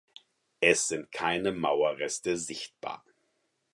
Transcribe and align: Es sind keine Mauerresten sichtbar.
Es 0.61 0.87
sind 0.87 1.11
keine 1.11 1.51
Mauerresten 1.51 2.35
sichtbar. 2.35 3.05